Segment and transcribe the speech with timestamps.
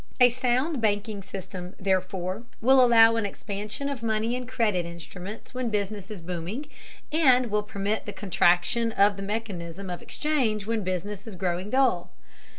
[0.19, 5.69] A sound banking system, therefore, will allow an expansion of money and credit instruments when
[5.69, 6.65] business is booming,
[7.11, 12.09] and will permit the contraction of the mechanism of exchange when business is growing dull.